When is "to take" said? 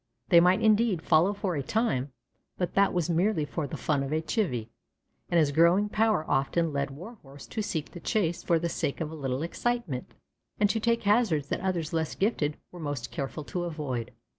10.71-11.03